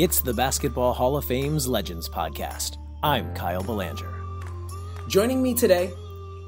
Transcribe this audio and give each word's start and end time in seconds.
It's 0.00 0.22
the 0.22 0.32
Basketball 0.32 0.94
Hall 0.94 1.18
of 1.18 1.26
Fame's 1.26 1.68
Legends 1.68 2.08
Podcast. 2.08 2.78
I'm 3.02 3.34
Kyle 3.34 3.62
Belanger. 3.62 4.10
Joining 5.08 5.42
me 5.42 5.52
today 5.52 5.92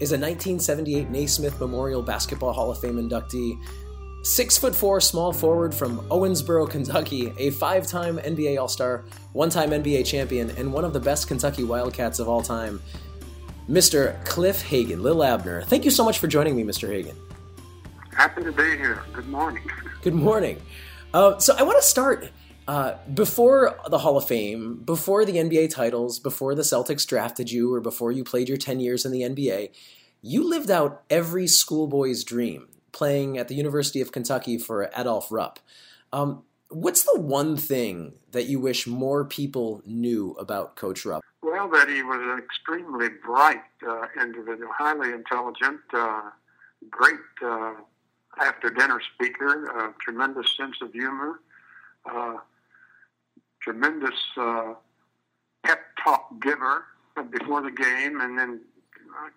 is 0.00 0.12
a 0.12 0.16
1978 0.16 1.10
Naismith 1.10 1.60
Memorial 1.60 2.00
Basketball 2.00 2.54
Hall 2.54 2.70
of 2.70 2.80
Fame 2.80 2.96
inductee, 2.96 3.62
six 4.22 4.56
foot 4.56 4.74
four 4.74 5.02
small 5.02 5.34
forward 5.34 5.74
from 5.74 5.98
Owensboro, 6.08 6.66
Kentucky, 6.70 7.34
a 7.36 7.50
five 7.50 7.86
time 7.86 8.16
NBA 8.16 8.58
All 8.58 8.68
Star, 8.68 9.04
one 9.34 9.50
time 9.50 9.68
NBA 9.68 10.06
champion, 10.06 10.48
and 10.52 10.72
one 10.72 10.86
of 10.86 10.94
the 10.94 11.00
best 11.00 11.28
Kentucky 11.28 11.62
Wildcats 11.62 12.20
of 12.20 12.30
all 12.30 12.40
time, 12.40 12.80
Mr. 13.68 14.24
Cliff 14.24 14.62
Hagan, 14.62 15.02
Lil 15.02 15.22
Abner. 15.22 15.60
Thank 15.60 15.84
you 15.84 15.90
so 15.90 16.06
much 16.06 16.20
for 16.20 16.26
joining 16.26 16.56
me, 16.56 16.64
Mr. 16.64 16.88
Hagan. 16.88 17.16
Happy 18.16 18.44
to 18.44 18.52
be 18.52 18.78
here. 18.78 19.02
Good 19.12 19.28
morning. 19.28 19.70
Good 20.00 20.14
morning. 20.14 20.56
Uh, 21.12 21.38
so 21.38 21.54
I 21.58 21.62
want 21.64 21.78
to 21.78 21.86
start 21.86 22.30
uh, 22.72 22.96
before 23.12 23.78
the 23.90 23.98
Hall 23.98 24.16
of 24.16 24.26
Fame, 24.26 24.76
before 24.76 25.26
the 25.26 25.34
NBA 25.34 25.68
titles, 25.68 26.18
before 26.18 26.54
the 26.54 26.62
Celtics 26.62 27.06
drafted 27.06 27.52
you, 27.52 27.70
or 27.70 27.82
before 27.82 28.12
you 28.12 28.24
played 28.24 28.48
your 28.48 28.56
10 28.56 28.80
years 28.80 29.04
in 29.04 29.12
the 29.12 29.20
NBA, 29.20 29.72
you 30.22 30.48
lived 30.48 30.70
out 30.70 31.02
every 31.10 31.46
schoolboy's 31.46 32.24
dream 32.24 32.68
playing 32.90 33.36
at 33.36 33.48
the 33.48 33.54
University 33.54 34.00
of 34.00 34.10
Kentucky 34.10 34.56
for 34.56 34.90
Adolph 34.96 35.30
Rupp. 35.30 35.58
Um, 36.14 36.44
what's 36.70 37.02
the 37.02 37.20
one 37.20 37.58
thing 37.58 38.14
that 38.30 38.46
you 38.46 38.58
wish 38.58 38.86
more 38.86 39.26
people 39.26 39.82
knew 39.84 40.30
about 40.40 40.74
Coach 40.74 41.04
Rupp? 41.04 41.22
Well, 41.42 41.68
that 41.68 41.90
he 41.90 42.02
was 42.02 42.22
an 42.22 42.38
extremely 42.38 43.10
bright 43.22 43.64
uh, 43.86 44.06
individual, 44.18 44.72
highly 44.72 45.12
intelligent, 45.12 45.80
uh, 45.92 46.30
great 46.90 47.20
uh, 47.44 47.74
after 48.40 48.70
dinner 48.70 49.02
speaker, 49.14 49.94
tremendous 50.00 50.56
sense 50.56 50.76
of 50.80 50.90
humor. 50.94 51.40
Uh, 53.62 53.72
tremendous 53.72 54.18
uh, 54.36 54.74
pep 55.64 55.80
talk 56.02 56.28
giver 56.40 56.84
before 57.30 57.62
the 57.62 57.70
game, 57.70 58.20
and 58.20 58.38
then 58.38 58.60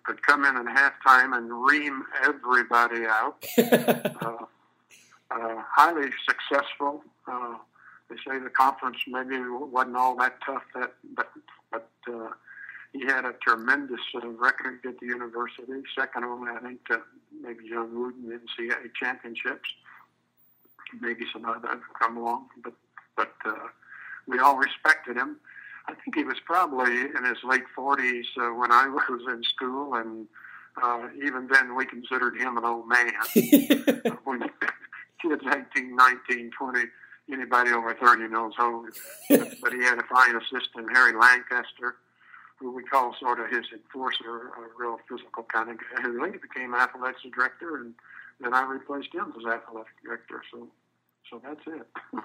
could 0.04 0.22
come 0.22 0.44
in 0.44 0.56
at 0.56 0.66
halftime 0.66 1.36
and 1.36 1.52
ream 1.66 2.04
everybody 2.24 3.04
out. 3.06 3.44
uh, 3.58 4.44
uh, 5.30 5.62
highly 5.74 6.10
successful. 6.26 7.02
Uh, 7.26 7.56
they 8.08 8.16
say 8.16 8.38
the 8.38 8.50
conference 8.50 8.98
maybe 9.08 9.36
wasn't 9.40 9.96
all 9.96 10.16
that 10.16 10.38
tough, 10.44 10.62
that, 10.74 10.94
but 11.14 11.28
but 11.70 11.88
uh, 12.08 12.28
he 12.92 13.04
had 13.04 13.24
a 13.24 13.34
tremendous 13.42 14.00
uh, 14.14 14.28
record 14.28 14.78
at 14.86 14.98
the 15.00 15.06
university, 15.06 15.82
second 15.98 16.24
only 16.24 16.52
I 16.52 16.60
think 16.60 16.86
to 16.86 17.02
maybe 17.42 17.68
John 17.68 17.98
Wooden 17.98 18.30
in 18.30 18.40
NCAA 18.40 18.94
championships. 19.00 19.68
Maybe 21.00 21.26
some 21.32 21.44
other 21.44 21.80
come 22.00 22.16
along, 22.16 22.46
but 22.62 22.74
but 23.16 23.34
uh, 23.44 23.68
we 24.26 24.38
all 24.38 24.56
respected 24.56 25.16
him. 25.16 25.36
I 25.88 25.94
think 25.94 26.16
he 26.16 26.24
was 26.24 26.38
probably 26.44 26.92
in 26.92 27.24
his 27.24 27.38
late 27.44 27.64
40s 27.76 28.24
uh, 28.38 28.54
when 28.54 28.72
I 28.72 28.88
was 29.08 29.22
in 29.28 29.42
school, 29.44 29.94
and 29.94 30.26
uh, 30.82 31.08
even 31.24 31.48
then 31.48 31.74
we 31.76 31.86
considered 31.86 32.36
him 32.36 32.56
an 32.58 32.64
old 32.64 32.88
man. 32.88 33.12
when 34.24 34.42
kids 35.22 35.42
18, 35.46 35.96
19, 35.96 36.50
20, 36.58 36.80
anybody 37.32 37.70
over 37.70 37.94
30 37.94 38.28
knows 38.28 38.52
old. 38.58 38.86
but 39.30 39.72
he 39.72 39.82
had 39.82 39.98
a 39.98 40.04
fine 40.04 40.36
assistant, 40.36 40.88
Harry 40.92 41.14
Lancaster, 41.14 41.96
who 42.58 42.72
we 42.72 42.82
call 42.82 43.14
sort 43.20 43.40
of 43.40 43.50
his 43.50 43.66
enforcer, 43.72 44.48
a 44.48 44.78
real 44.78 44.98
physical 45.08 45.44
kind 45.52 45.70
of 45.70 45.78
guy, 45.78 46.02
who 46.02 46.22
later 46.22 46.40
became 46.40 46.74
athletics 46.74 47.20
director, 47.34 47.76
and 47.76 47.94
then 48.40 48.54
I 48.54 48.64
replaced 48.64 49.14
him 49.14 49.32
as 49.38 49.44
athletic 49.46 49.92
director. 50.04 50.42
So, 50.52 50.68
so 51.30 51.40
that's 51.42 51.66
it. 51.66 51.86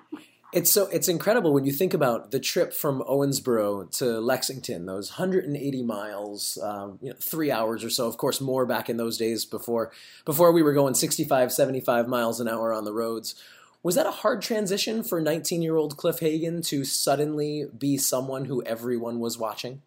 It's 0.53 0.69
so 0.69 0.87
it's 0.87 1.07
incredible 1.07 1.53
when 1.53 1.63
you 1.63 1.71
think 1.71 1.93
about 1.93 2.31
the 2.31 2.39
trip 2.39 2.73
from 2.73 3.01
Owensboro 3.03 3.89
to 3.99 4.19
Lexington, 4.19 4.85
those 4.85 5.11
180 5.11 5.81
miles, 5.83 6.57
um, 6.61 6.99
you 7.01 7.09
know, 7.09 7.15
three 7.17 7.49
hours 7.49 7.85
or 7.85 7.89
so. 7.89 8.05
Of 8.05 8.17
course, 8.17 8.41
more 8.41 8.65
back 8.65 8.89
in 8.89 8.97
those 8.97 9.17
days 9.17 9.45
before 9.45 9.93
before 10.25 10.51
we 10.51 10.61
were 10.61 10.73
going 10.73 10.93
65, 10.93 11.53
75 11.53 12.09
miles 12.09 12.41
an 12.41 12.49
hour 12.49 12.73
on 12.73 12.83
the 12.83 12.91
roads. 12.91 13.33
Was 13.81 13.95
that 13.95 14.05
a 14.05 14.11
hard 14.11 14.41
transition 14.41 15.03
for 15.03 15.21
19 15.21 15.61
year 15.61 15.77
old 15.77 15.95
Cliff 15.95 16.19
Hagan 16.19 16.61
to 16.63 16.83
suddenly 16.83 17.65
be 17.77 17.97
someone 17.97 18.43
who 18.43 18.61
everyone 18.63 19.19
was 19.19 19.37
watching? 19.37 19.81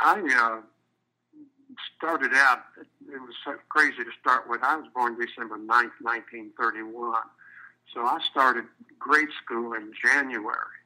I 0.00 0.20
uh, 0.20 0.62
started 1.96 2.32
out. 2.34 2.64
It 3.14 3.22
was 3.22 3.36
so 3.44 3.54
crazy 3.68 4.02
to 4.02 4.10
start 4.20 4.48
with. 4.48 4.60
I 4.62 4.76
was 4.76 4.86
born 4.94 5.14
December 5.14 5.56
9th, 5.56 6.02
1931 6.02 7.14
so 7.92 8.00
I 8.00 8.18
started 8.30 8.64
grade 8.98 9.28
school 9.44 9.74
in 9.74 9.92
January. 9.92 10.78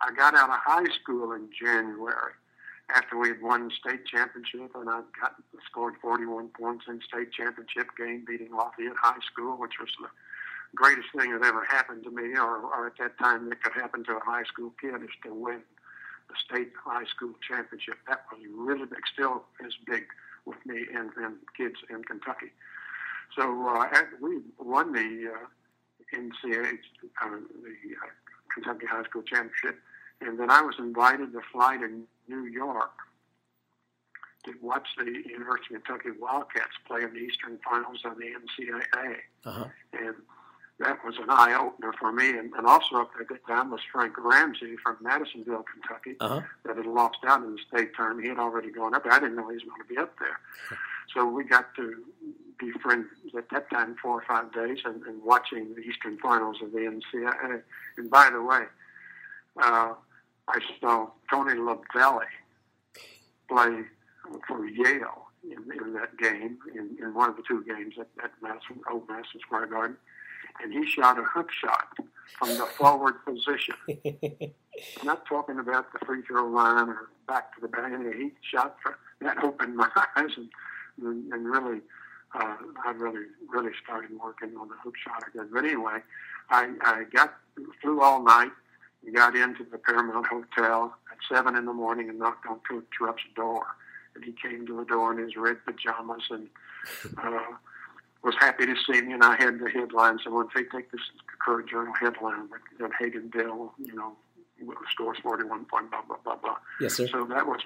I 0.00 0.12
got 0.14 0.34
out 0.34 0.50
of 0.50 0.58
high 0.64 0.90
school 1.02 1.32
in 1.32 1.48
January 1.50 2.34
after 2.94 3.16
we 3.16 3.28
had 3.28 3.40
won 3.40 3.68
the 3.68 3.74
state 3.74 4.04
championship, 4.04 4.74
and 4.74 4.90
I 4.90 5.00
got 5.20 5.36
scored 5.66 5.94
41 6.02 6.48
points 6.48 6.84
in 6.88 7.00
state 7.00 7.32
championship 7.32 7.88
game, 7.96 8.24
beating 8.26 8.54
Lafayette 8.54 8.96
High 9.00 9.22
School, 9.32 9.56
which 9.56 9.78
was 9.80 9.88
the 10.00 10.08
greatest 10.74 11.08
thing 11.16 11.32
that 11.32 11.44
ever 11.44 11.64
happened 11.64 12.04
to 12.04 12.10
me, 12.10 12.36
or, 12.36 12.58
or 12.58 12.86
at 12.86 12.98
that 12.98 13.18
time 13.18 13.48
that 13.48 13.62
could 13.62 13.74
happen 13.74 14.04
to 14.04 14.16
a 14.16 14.20
high 14.20 14.44
school 14.44 14.72
kid, 14.80 15.02
is 15.02 15.10
to 15.24 15.32
win 15.32 15.62
the 16.28 16.34
state 16.44 16.72
high 16.84 17.04
school 17.04 17.32
championship. 17.46 17.96
That 18.08 18.24
was 18.30 18.42
really 18.54 18.86
big, 18.86 19.06
still 19.12 19.44
is 19.64 19.74
big 19.86 20.04
with 20.44 20.58
me 20.66 20.86
and, 20.94 21.10
and 21.16 21.36
kids 21.56 21.76
in 21.90 22.02
Kentucky. 22.04 22.52
So 23.36 23.66
uh, 23.68 23.86
we 24.20 24.40
won 24.58 24.92
the 24.92 25.32
uh, 25.32 26.16
NCAA, 26.16 26.78
uh, 27.22 27.28
the 27.30 27.94
uh, 27.96 28.08
Kentucky 28.54 28.86
High 28.86 29.04
School 29.04 29.22
Championship, 29.22 29.78
and 30.20 30.38
then 30.38 30.50
I 30.50 30.60
was 30.60 30.74
invited 30.78 31.32
to 31.32 31.40
fly 31.52 31.78
to 31.78 32.02
New 32.28 32.44
York 32.44 32.92
to 34.44 34.52
watch 34.60 34.88
the 34.98 35.04
University 35.04 35.76
of 35.76 35.84
Kentucky 35.84 36.10
Wildcats 36.18 36.74
play 36.86 37.02
in 37.02 37.12
the 37.14 37.20
Eastern 37.20 37.58
Finals 37.64 38.00
of 38.04 38.18
the 38.18 38.24
NCAA, 38.24 39.16
uh-huh. 39.44 39.64
and 39.92 40.14
that 40.82 41.04
was 41.04 41.16
an 41.18 41.30
eye 41.30 41.54
opener 41.58 41.92
for 41.98 42.12
me. 42.12 42.30
And, 42.30 42.52
and 42.54 42.66
also 42.66 42.96
up 42.96 43.10
there 43.14 43.22
at 43.22 43.28
that 43.28 43.46
time 43.46 43.70
was 43.70 43.80
Frank 43.92 44.14
Ramsey 44.18 44.76
from 44.82 44.96
Madisonville, 45.00 45.64
Kentucky, 45.72 46.16
uh-huh. 46.20 46.40
that 46.64 46.76
had 46.76 46.86
lost 46.86 47.18
out 47.26 47.42
in 47.42 47.52
the 47.52 47.58
state 47.68 47.90
tournament. 47.96 48.24
He 48.24 48.28
had 48.28 48.38
already 48.38 48.70
gone 48.70 48.94
up 48.94 49.04
there. 49.04 49.12
I 49.12 49.20
didn't 49.20 49.36
know 49.36 49.48
he 49.48 49.54
was 49.54 49.64
going 49.64 49.82
to 49.82 49.88
be 49.88 49.98
up 49.98 50.14
there. 50.18 50.38
So 51.12 51.26
we 51.26 51.44
got 51.44 51.74
to 51.74 51.96
be 52.58 52.70
friends 52.82 53.06
at 53.36 53.50
that 53.50 53.68
time 53.70 53.96
four 54.00 54.22
or 54.22 54.24
five 54.26 54.52
days 54.52 54.78
and, 54.84 55.02
and 55.02 55.22
watching 55.22 55.74
the 55.74 55.82
Eastern 55.82 56.16
Finals 56.18 56.56
of 56.62 56.72
the 56.72 56.78
NCAA. 56.78 57.60
And 57.98 58.10
by 58.10 58.30
the 58.30 58.40
way, 58.40 58.62
uh, 59.62 59.92
I 60.48 60.60
saw 60.80 61.08
Tony 61.28 61.54
Lavelli 61.54 62.24
play 63.48 63.82
for 64.48 64.66
Yale 64.66 65.26
in, 65.44 65.70
in 65.72 65.92
that 65.94 66.16
game, 66.18 66.58
in, 66.74 66.96
in 67.02 67.14
one 67.14 67.28
of 67.30 67.36
the 67.36 67.42
two 67.46 67.64
games 67.64 67.94
at, 67.98 68.08
at 68.22 68.30
Madison, 68.40 68.80
Old 68.90 69.08
Madison 69.08 69.40
Square 69.40 69.66
Garden, 69.66 69.96
and 70.62 70.72
he 70.72 70.86
shot 70.90 71.18
a 71.18 71.22
hook 71.22 71.50
shot 71.50 71.88
from 72.38 72.48
the 72.50 72.66
forward 72.66 73.14
position. 73.24 73.74
I'm 73.88 75.06
not 75.06 75.26
talking 75.26 75.58
about 75.58 75.92
the 75.92 76.04
free 76.04 76.22
throw 76.22 76.46
line 76.46 76.88
or 76.88 77.08
back 77.28 77.54
to 77.54 77.60
the 77.60 77.68
back. 77.68 77.92
He 78.16 78.32
shot 78.40 78.76
for, 78.82 78.98
that 79.20 79.42
opened 79.42 79.76
my 79.76 79.88
eyes 80.16 80.30
and, 80.36 80.48
and, 81.02 81.32
and 81.32 81.46
really 81.46 81.80
uh, 82.34 82.56
I 82.84 82.90
really, 82.92 83.26
really 83.48 83.72
started 83.82 84.10
working 84.18 84.56
on 84.58 84.68
the 84.68 84.74
hook 84.82 84.94
shot 84.96 85.22
again. 85.28 85.48
But 85.52 85.64
anyway, 85.64 85.98
I, 86.50 86.70
I 86.82 87.04
got 87.12 87.34
flew 87.82 88.00
all 88.00 88.22
night, 88.22 88.52
got 89.14 89.36
into 89.36 89.64
the 89.70 89.78
Paramount 89.78 90.26
Hotel 90.26 90.94
at 91.10 91.18
seven 91.30 91.56
in 91.56 91.66
the 91.66 91.72
morning 91.72 92.08
and 92.08 92.18
knocked 92.18 92.46
on 92.46 92.60
Coach 92.68 92.84
Rupp's 93.00 93.22
door. 93.36 93.66
And 94.14 94.24
he 94.24 94.32
came 94.32 94.66
to 94.66 94.76
the 94.76 94.84
door 94.84 95.12
in 95.12 95.18
his 95.18 95.36
red 95.36 95.56
pajamas 95.64 96.22
and 96.30 96.48
uh, 97.22 97.40
was 98.22 98.34
happy 98.38 98.66
to 98.66 98.74
see 98.86 99.00
me. 99.02 99.12
And 99.12 99.22
I 99.22 99.36
had 99.36 99.58
the 99.58 99.70
headline. 99.70 100.18
Someone 100.22 100.48
say, 100.54 100.64
take 100.64 100.90
this 100.90 101.00
Courier 101.44 101.66
Journal 101.66 101.94
headline 101.98 102.48
that, 102.78 102.90
Hagan 102.98 103.30
Dale, 103.30 103.72
you 103.78 103.94
know, 103.94 104.16
scores 104.90 105.18
41 105.22 105.64
point, 105.66 105.90
blah, 105.90 106.02
blah, 106.06 106.16
blah, 106.24 106.36
blah. 106.36 106.56
Yes, 106.80 106.94
sir. 106.94 107.08
So 107.08 107.24
that 107.24 107.46
was 107.46 107.60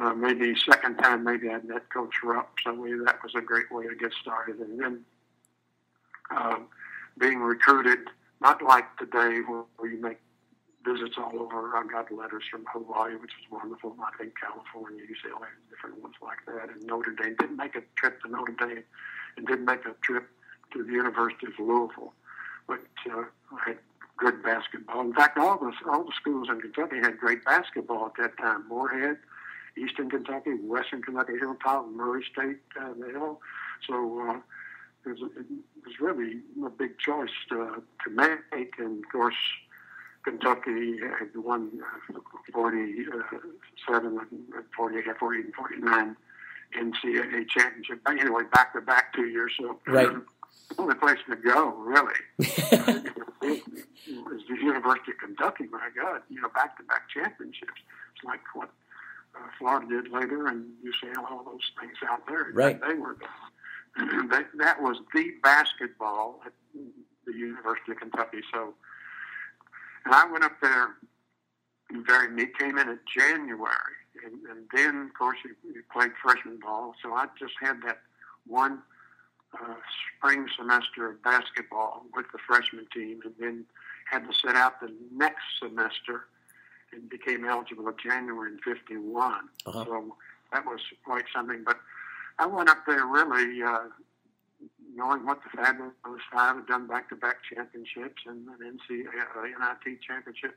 uh, 0.00 0.12
maybe 0.12 0.54
second 0.68 0.98
time 0.98 1.24
maybe 1.24 1.48
I 1.48 1.58
met 1.62 1.88
Coach 1.90 2.14
Rupp, 2.22 2.50
so 2.62 2.74
we, 2.74 2.92
that 3.04 3.22
was 3.22 3.32
a 3.34 3.40
great 3.40 3.70
way 3.70 3.86
to 3.86 3.94
get 3.94 4.12
started. 4.20 4.58
And 4.58 4.78
then 4.78 5.04
uh, 6.30 6.58
being 7.18 7.38
recruited, 7.38 8.00
not 8.42 8.62
like 8.62 8.96
today 8.98 9.38
where, 9.46 9.64
where 9.78 9.90
you 9.90 10.00
make 10.00 10.18
visits 10.86 11.16
all 11.18 11.32
over. 11.34 11.76
I 11.76 11.82
got 11.90 12.12
letters 12.12 12.44
from 12.50 12.64
Hawaii, 12.72 13.14
which 13.16 13.32
was 13.42 13.60
wonderful. 13.60 13.96
I 14.00 14.16
think 14.16 14.34
California, 14.38 15.02
UCLA, 15.02 15.48
different 15.68 16.00
ones 16.00 16.14
like 16.22 16.38
that. 16.46 16.70
And 16.70 16.86
Notre 16.86 17.12
Dame 17.12 17.34
didn't 17.38 17.56
make 17.56 17.74
a 17.74 17.82
trip 17.96 18.22
to 18.22 18.30
Notre 18.30 18.54
Dame, 18.54 18.84
and 19.36 19.46
didn't 19.46 19.64
make 19.64 19.84
a 19.86 19.94
trip 20.02 20.28
to 20.72 20.84
the 20.84 20.92
University 20.92 21.46
of 21.46 21.52
Louisville. 21.58 22.12
But 22.66 22.80
uh, 23.10 23.24
had 23.64 23.78
good 24.16 24.42
basketball. 24.42 25.02
In 25.02 25.14
fact, 25.14 25.38
all 25.38 25.58
the 25.58 25.72
all 25.90 26.04
the 26.04 26.12
schools 26.18 26.48
in 26.50 26.60
Kentucky 26.60 26.96
had 26.96 27.18
great 27.18 27.44
basketball 27.44 28.06
at 28.06 28.12
that 28.18 28.36
time. 28.38 28.64
Morehead, 28.68 29.18
Eastern 29.76 30.10
Kentucky, 30.10 30.54
Western 30.62 31.02
Kentucky 31.02 31.34
Hilltop, 31.38 31.88
Murray 31.88 32.24
State, 32.30 32.58
uh, 32.80 32.92
the 32.98 33.10
Hill. 33.10 33.40
So 33.86 34.20
uh, 34.20 34.38
it, 35.04 35.20
was, 35.20 35.30
it 35.36 35.46
was 35.84 36.00
really 36.00 36.40
a 36.64 36.70
big 36.70 36.98
choice 36.98 37.30
to, 37.50 37.82
to 38.04 38.10
make. 38.10 38.78
And 38.78 39.04
of 39.04 39.12
course, 39.12 39.34
Kentucky 40.24 40.98
had 41.18 41.28
won 41.36 41.70
uh, 42.14 42.18
47 42.52 44.20
48, 44.76 45.18
48 45.18 45.44
and 45.44 45.54
49 45.54 46.16
NCAA 46.78 47.48
championship. 47.48 48.00
Anyway, 48.08 48.42
back 48.52 48.72
to 48.74 48.80
back 48.80 49.12
two 49.14 49.26
years. 49.26 49.52
So 49.58 49.78
right. 49.86 50.08
the 50.08 50.22
only 50.78 50.94
place 50.94 51.18
to 51.28 51.36
go, 51.36 51.70
really, 51.74 52.14
is 52.38 53.62
the 54.48 54.56
University 54.60 55.12
of 55.12 55.18
Kentucky. 55.18 55.64
My 55.70 55.88
God, 55.94 56.22
you 56.28 56.40
know, 56.40 56.48
back 56.54 56.76
to 56.78 56.84
back 56.84 57.08
championships. 57.12 57.80
It's 58.14 58.24
like 58.24 58.40
what 58.54 58.70
uh, 59.34 59.46
Florida 59.58 59.86
did 59.88 60.12
later, 60.12 60.46
and 60.48 60.66
UCLA, 60.84 61.30
all 61.30 61.44
those 61.44 61.70
things 61.80 61.96
out 62.08 62.26
there. 62.26 62.50
Right. 62.52 62.80
They 62.80 62.94
were 62.94 63.16
the, 63.18 64.26
that, 64.30 64.46
that 64.58 64.82
was 64.82 64.98
the 65.14 65.32
basketball 65.42 66.40
at 66.44 66.52
the 67.26 67.32
University 67.32 67.92
of 67.92 67.98
Kentucky. 67.98 68.40
So, 68.52 68.74
and 70.04 70.14
I 70.14 70.30
went 70.30 70.44
up 70.44 70.60
there. 70.60 70.94
Very, 71.92 72.34
he 72.34 72.46
came 72.58 72.78
in 72.78 72.88
in 72.88 72.98
January, 73.16 73.94
and, 74.24 74.34
and 74.50 74.66
then 74.72 75.06
of 75.06 75.14
course 75.14 75.38
he, 75.42 75.50
he 75.72 75.80
played 75.92 76.12
freshman 76.22 76.58
ball. 76.58 76.94
So 77.02 77.12
I 77.12 77.26
just 77.38 77.54
had 77.60 77.82
that 77.86 77.98
one 78.46 78.82
uh, 79.54 79.74
spring 80.18 80.46
semester 80.56 81.10
of 81.10 81.22
basketball 81.22 82.04
with 82.14 82.26
the 82.32 82.38
freshman 82.46 82.86
team, 82.92 83.20
and 83.24 83.34
then 83.38 83.64
had 84.10 84.26
to 84.28 84.34
sit 84.34 84.56
out 84.56 84.80
the 84.80 84.92
next 85.12 85.42
semester 85.60 86.26
and 86.92 87.08
became 87.08 87.44
eligible 87.44 87.88
in 87.88 87.94
January 88.02 88.52
in 88.52 88.58
'51. 88.58 89.48
Uh-huh. 89.66 89.84
So 89.84 90.16
that 90.52 90.64
was 90.64 90.80
quite 91.04 91.24
something. 91.34 91.62
But 91.64 91.78
I 92.38 92.46
went 92.46 92.68
up 92.68 92.84
there 92.86 93.06
really 93.06 93.62
uh, 93.62 93.88
knowing 94.94 95.26
what 95.26 95.40
the 95.42 95.56
Fabulous 95.56 95.92
Five 96.32 96.56
had 96.56 96.66
done 96.66 96.86
back-to-back 96.86 97.36
championships 97.52 98.22
and 98.26 98.48
an 98.48 98.78
NCAA 98.90 99.52
NIT 99.58 100.00
championship. 100.00 100.56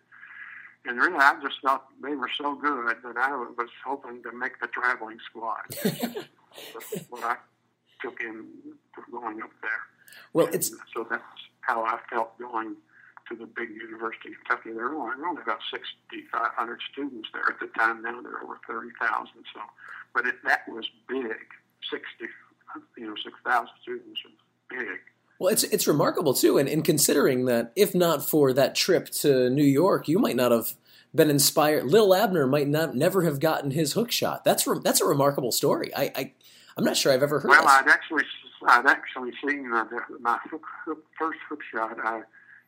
And 0.86 0.98
really, 0.98 1.18
I 1.18 1.36
just 1.42 1.58
thought 1.62 1.86
they 2.02 2.16
were 2.16 2.30
so 2.38 2.56
good 2.56 2.96
that 3.04 3.18
I 3.18 3.32
was 3.32 3.70
hoping 3.86 4.24
to 4.24 4.32
make 4.32 4.60
the 4.62 4.68
traveling 4.68 5.18
squad. 5.30 5.64
That's 5.84 7.10
what 7.10 7.24
I 7.24 7.36
took 8.02 8.22
in 8.22 8.46
going 9.12 9.42
up 9.42 9.52
there. 9.62 9.82
Well, 10.34 10.48
and 10.48 10.56
it's 10.56 10.72
so 10.94 11.06
that's 11.10 11.24
how 11.62 11.84
I 11.84 12.00
felt 12.10 12.38
going 12.40 12.76
to 13.30 13.36
the 13.36 13.46
big 13.46 13.70
University 13.70 14.30
of 14.30 14.36
Kentucky. 14.46 14.74
There 14.74 14.90
were 14.90 15.14
only 15.14 15.42
about 15.42 15.60
6,500 15.72 16.80
students 16.92 17.30
there 17.34 17.46
at 17.48 17.60
the 17.60 17.68
time. 17.78 18.02
Now 18.02 18.22
there 18.22 18.34
are 18.34 18.44
over 18.44 18.60
30,000. 18.68 19.30
So, 19.54 19.62
but 20.14 20.26
it, 20.26 20.36
that 20.46 20.68
was 20.68 20.86
big. 21.08 21.38
60, 21.90 22.26
you 22.98 23.08
know, 23.08 23.16
6,000 23.16 23.70
students 23.82 24.20
was 24.26 24.34
big. 24.70 25.00
Well, 25.40 25.54
it's 25.54 25.64
it's 25.64 25.88
remarkable 25.88 26.34
too, 26.34 26.58
and, 26.58 26.68
and 26.68 26.84
considering 26.84 27.46
that 27.46 27.72
if 27.76 27.96
not 27.96 28.30
for 28.30 28.52
that 28.52 28.76
trip 28.76 29.10
to 29.22 29.50
New 29.50 29.64
York, 29.64 30.10
you 30.10 30.20
might 30.20 30.36
not 30.36 30.52
have 30.52 30.74
been 31.16 31.30
inspired. 31.30 31.86
Lil 31.86 32.14
Abner 32.14 32.46
might 32.46 32.68
not 32.68 32.94
never 32.94 33.24
have 33.24 33.40
gotten 33.40 33.72
his 33.72 33.94
hook 33.94 34.12
shot. 34.12 34.44
That's 34.44 34.68
re, 34.68 34.80
that's 34.84 35.00
a 35.00 35.06
remarkable 35.06 35.54
story. 35.54 35.96
I, 35.96 36.12
I 36.14 36.34
I'm 36.78 36.84
not 36.84 36.98
sure 36.98 37.14
I've 37.14 37.24
ever 37.24 37.40
heard. 37.40 37.50
Well, 37.50 37.66
I'd 37.66 37.88
actually 37.88 38.24
I'd 38.68 38.86
actually 38.86 39.32
seen 39.42 39.72
uh, 39.72 39.86
my 40.20 40.40
hook, 40.52 40.66
hook, 40.86 41.06
first 41.18 41.40
hook 41.48 41.62
shot. 41.74 41.98
I 42.04 42.24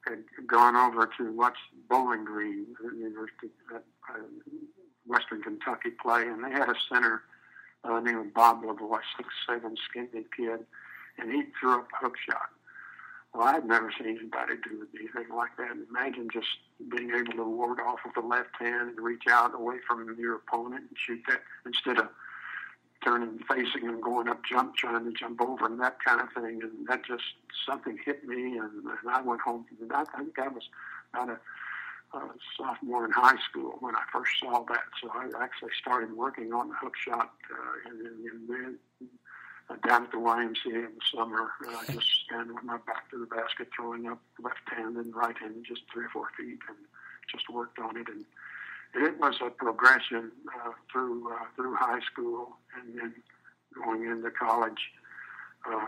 had 0.07 0.23
gone 0.47 0.77
over 0.77 1.09
to 1.17 1.31
watch 1.33 1.57
Bowling 1.89 2.23
Green 2.23 2.67
University 2.97 3.49
at 3.75 3.83
uh, 4.09 4.19
Western 5.05 5.41
Kentucky 5.41 5.89
play, 6.01 6.23
and 6.23 6.41
they 6.41 6.51
had 6.51 6.69
a 6.69 6.75
center 6.91 7.23
uh, 7.83 7.99
named 7.99 8.33
Bob 8.33 8.63
LaVoy, 8.63 8.99
six 9.17 9.29
seven 9.45 9.75
skinny 9.89 10.25
kid, 10.35 10.65
and 11.19 11.31
he 11.31 11.43
threw 11.59 11.79
up 11.79 11.87
a 11.93 12.05
hook 12.05 12.15
shot. 12.29 12.49
Well, 13.33 13.47
I'd 13.47 13.65
never 13.65 13.91
seen 13.97 14.17
anybody 14.19 14.55
do 14.61 14.87
anything 14.93 15.33
like 15.35 15.55
that. 15.57 15.71
Imagine 15.89 16.27
just 16.33 16.47
being 16.89 17.11
able 17.11 17.33
to 17.33 17.43
ward 17.43 17.79
off 17.79 17.99
with 18.05 18.15
the 18.15 18.27
left 18.27 18.49
hand 18.59 18.89
and 18.89 18.99
reach 18.99 19.23
out 19.29 19.55
away 19.55 19.75
from 19.87 20.15
your 20.19 20.35
opponent 20.35 20.85
and 20.89 20.97
shoot 20.97 21.21
that 21.29 21.41
instead 21.65 21.97
of 21.97 22.09
turning 23.03 23.39
facing 23.49 23.87
and 23.87 24.01
going 24.01 24.27
up 24.27 24.41
jump 24.49 24.75
trying 24.75 25.05
to 25.05 25.11
jump 25.13 25.41
over 25.41 25.65
and 25.65 25.79
that 25.79 25.97
kind 26.03 26.21
of 26.21 26.27
thing. 26.33 26.61
And 26.61 26.87
that 26.87 27.05
just 27.05 27.23
something 27.65 27.97
hit 28.05 28.27
me 28.27 28.57
and, 28.57 28.83
and 28.83 29.09
I 29.09 29.21
went 29.21 29.41
home 29.41 29.65
I 29.93 30.03
think 30.17 30.37
I 30.37 30.47
was 30.49 30.63
about 31.13 31.29
a, 31.29 32.17
a 32.17 32.29
sophomore 32.57 33.05
in 33.05 33.11
high 33.11 33.37
school 33.49 33.77
when 33.79 33.95
I 33.95 34.03
first 34.11 34.31
saw 34.41 34.63
that. 34.65 34.83
So 35.01 35.09
I 35.13 35.29
actually 35.41 35.71
started 35.79 36.15
working 36.15 36.53
on 36.53 36.69
the 36.69 36.75
hook 36.75 36.95
shot 36.97 37.31
uh, 37.49 37.89
and, 37.89 38.49
then 38.49 38.77
down 39.87 40.03
at 40.03 40.11
the 40.11 40.17
YMCA 40.17 40.65
in 40.65 40.91
the 40.95 41.05
summer 41.15 41.51
uh, 41.67 41.91
just 41.91 42.07
standing 42.25 42.55
with 42.55 42.63
my 42.63 42.77
back 42.85 43.09
to 43.11 43.19
the 43.19 43.25
basket 43.25 43.67
throwing 43.75 44.07
up 44.07 44.21
left 44.41 44.67
hand 44.75 44.97
and 44.97 45.15
right 45.15 45.37
hand 45.37 45.65
just 45.67 45.81
three 45.93 46.05
or 46.05 46.09
four 46.09 46.27
feet 46.37 46.59
and 46.67 46.77
just 47.31 47.49
worked 47.49 47.79
on 47.79 47.97
it 47.97 48.07
and 48.07 48.25
it 48.93 49.17
was 49.19 49.35
a 49.41 49.49
progression 49.49 50.31
uh, 50.53 50.71
through 50.91 51.31
uh, 51.31 51.45
through 51.55 51.75
high 51.75 52.01
school 52.11 52.57
and 52.77 52.99
then 52.99 53.13
going 53.73 54.05
into 54.05 54.29
college, 54.31 54.91
uh, 55.69 55.85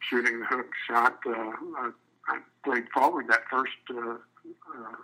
shooting 0.00 0.40
the 0.40 0.46
hook 0.46 0.70
shot. 0.88 1.18
Uh, 1.26 1.90
I 2.28 2.38
played 2.64 2.84
forward 2.92 3.26
that 3.28 3.42
first 3.50 3.72
uh, 3.90 4.10
uh, 4.10 4.94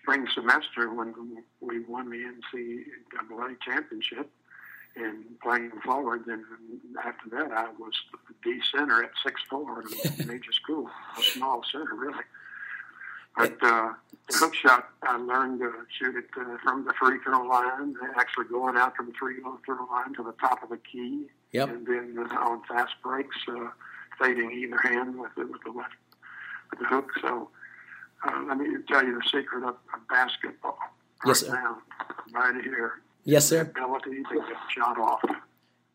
spring 0.00 0.26
semester 0.34 0.92
when 0.92 1.14
we 1.60 1.80
won 1.80 2.10
the 2.10 2.18
NCAA 2.18 3.56
championship 3.60 4.30
and 4.96 5.24
playing 5.40 5.72
forward. 5.84 6.26
And 6.26 6.44
after 7.04 7.28
that, 7.30 7.52
I 7.52 7.70
was 7.78 7.94
the 8.28 8.34
D 8.42 8.60
center 8.72 9.02
at 9.02 9.10
six 9.24 9.40
four 9.48 9.82
in 9.82 10.26
major 10.26 10.52
school, 10.52 10.88
a 11.18 11.22
small 11.22 11.62
center 11.70 11.94
really. 11.94 12.24
But 13.36 13.56
uh, 13.62 13.92
the 14.30 14.36
hook 14.38 14.54
shot, 14.54 14.90
I 15.02 15.16
learned 15.16 15.58
to 15.58 15.72
shoot 15.98 16.14
it 16.14 16.26
uh, 16.38 16.56
from 16.62 16.84
the 16.84 16.92
free 16.92 17.18
throw 17.24 17.42
line, 17.42 17.96
actually 18.16 18.44
going 18.44 18.76
out 18.76 18.94
from 18.94 19.06
the 19.06 19.12
free 19.14 19.36
throw 19.64 19.86
line 19.90 20.14
to 20.14 20.22
the 20.22 20.34
top 20.40 20.62
of 20.62 20.68
the 20.68 20.76
key. 20.76 21.26
Yep. 21.50 21.68
And 21.68 21.86
then 21.86 22.26
uh, 22.30 22.34
on 22.36 22.62
fast 22.68 22.94
breaks, 23.02 23.36
uh, 23.48 23.70
fading 24.20 24.52
either 24.52 24.78
hand 24.78 25.18
with 25.18 25.32
the, 25.36 25.46
with 25.46 25.62
the 25.64 25.72
left 25.72 25.94
with 26.70 26.80
the 26.80 26.86
hook. 26.86 27.10
So 27.20 27.48
uh, 28.26 28.44
let 28.46 28.58
me 28.58 28.68
tell 28.88 29.04
you 29.04 29.14
the 29.14 29.24
secret 29.24 29.64
of, 29.64 29.76
of 29.94 30.08
basketball 30.08 30.78
right 31.24 31.28
yes, 31.28 31.40
sir. 31.40 31.52
now, 31.52 31.78
right 32.32 32.62
here. 32.62 33.00
Yes, 33.24 33.46
sir. 33.48 33.64
The 33.74 33.84
ability 33.84 34.22
to 34.22 34.34
get 34.34 34.56
shot 34.74 34.98
off. 34.98 35.22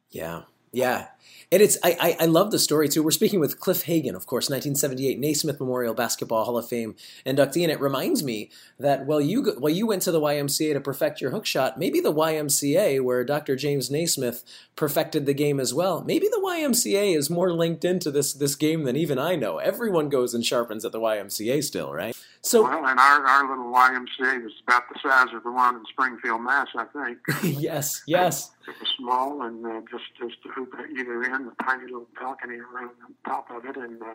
Yeah. 0.10 0.42
Yeah, 0.72 1.08
and 1.52 1.64
it's 1.64 1.78
I, 1.84 1.98
I, 2.00 2.24
I 2.24 2.26
love 2.28 2.52
the 2.52 2.60
story 2.60 2.88
too. 2.88 3.02
We're 3.02 3.12
speaking 3.12 3.40
with 3.40 3.60
Cliff 3.60 3.84
Hagan, 3.84 4.16
of 4.16 4.28
course, 4.28 4.50
1978 4.50 5.20
Naismith 5.20 5.60
Memorial 5.60 5.96
Basketball 5.96 6.46
Hall 6.46 6.58
of 6.58 6.68
Fame 6.68 6.96
inductee, 7.26 7.64
and 7.64 7.72
it 7.72 7.82
reminds 7.82 8.24
me 8.24 8.52
that 8.78 9.08
while 9.08 9.20
you 9.20 9.44
while 9.58 9.74
you 9.74 9.88
went 9.88 10.04
to 10.04 10.12
the 10.12 10.22
YMCA 10.22 10.74
to 10.74 10.80
perfect 10.80 11.22
your 11.22 11.32
hook 11.32 11.48
shot, 11.48 11.80
maybe 11.80 12.00
the 12.00 12.14
YMCA, 12.14 13.02
where 13.04 13.24
Dr. 13.24 13.56
James 13.56 13.90
Naismith 13.90 14.44
perfected 14.76 15.26
the 15.26 15.34
game 15.34 15.60
as 15.60 15.74
well, 15.74 16.04
maybe 16.04 16.28
the 16.28 16.42
YMCA 16.44 17.18
is 17.18 17.32
more 17.32 17.52
linked 17.52 17.84
into 17.84 18.12
this 18.12 18.32
this 18.34 18.56
game 18.56 18.84
than 18.84 18.96
even 18.96 19.18
I 19.18 19.36
know. 19.36 19.58
Everyone 19.58 20.10
goes 20.10 20.36
and 20.36 20.46
sharpens 20.46 20.86
at 20.86 20.92
the 20.92 21.00
YMCA 21.00 21.64
still, 21.64 21.92
right? 21.92 22.16
So 22.42 22.64
well, 22.64 22.86
and 22.86 23.00
our, 23.00 23.26
our 23.26 23.50
little 23.50 23.74
YMCA 23.74 24.44
was 24.44 24.54
about 24.66 24.84
the 24.94 25.00
size 25.02 25.34
of 25.34 25.44
the 25.44 25.52
one 25.52 25.76
in 25.76 25.86
Springfield, 25.90 26.42
Mass. 26.42 26.68
I 26.76 26.86
think. 26.86 27.18
yes, 27.60 28.04
yes. 28.06 28.52
It 28.68 28.80
was 28.80 28.90
small 28.98 29.42
and 29.42 29.66
uh, 29.66 29.82
just 29.90 30.04
just 30.20 30.38
to 30.60 30.66
hoop 30.66 30.80
at 30.80 30.98
either 30.98 31.24
end, 31.24 31.52
a 31.60 31.64
tiny 31.64 31.84
little 31.84 32.08
balcony 32.20 32.58
around 32.58 32.92
the 33.08 33.30
top 33.30 33.50
of 33.52 33.66
it, 33.66 33.78
and 33.78 34.02
uh, 34.02 34.14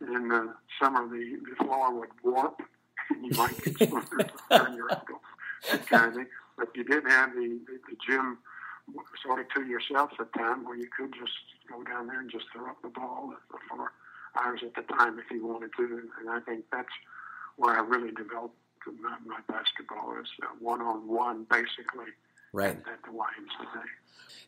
in 0.00 0.28
the 0.28 0.54
summer 0.80 1.08
the, 1.08 1.38
the 1.48 1.64
floor 1.64 1.98
would 1.98 2.08
warp, 2.22 2.60
and 3.10 3.24
you 3.32 3.36
might 3.36 3.62
get 3.62 3.78
turn 4.50 4.74
your 4.74 4.92
ankle, 4.92 5.20
that 5.70 5.86
kind 5.86 6.06
of 6.06 6.14
thing. 6.14 6.26
But 6.58 6.68
you 6.74 6.84
did 6.84 7.04
have 7.04 7.34
the, 7.34 7.58
the, 7.66 7.78
the 7.90 7.96
gym 8.06 8.38
sort 9.22 9.40
of 9.40 9.46
to 9.54 9.66
yourself 9.66 10.10
at 10.18 10.32
the 10.32 10.38
time 10.38 10.64
where 10.64 10.76
you 10.76 10.88
could 10.96 11.12
just 11.12 11.32
go 11.68 11.82
down 11.82 12.06
there 12.06 12.20
and 12.20 12.30
just 12.30 12.46
throw 12.52 12.70
up 12.70 12.80
the 12.82 12.88
ball 12.88 13.34
for 13.68 13.92
hours 14.40 14.60
at 14.62 14.74
the 14.74 14.94
time 14.94 15.18
if 15.18 15.30
you 15.30 15.46
wanted 15.46 15.70
to, 15.76 16.02
and 16.20 16.30
I 16.30 16.40
think 16.40 16.64
that's 16.72 16.92
where 17.56 17.76
I 17.76 17.80
really 17.80 18.12
developed 18.12 18.56
my, 19.02 19.16
my 19.26 19.40
basketball 19.48 20.14
is 20.20 20.28
one 20.60 20.80
on 20.80 21.08
one, 21.08 21.46
basically. 21.50 22.12
Right. 22.56 22.70
At, 22.70 22.92
at 22.92 23.02
the 23.04 23.10
YMCA. 23.10 23.82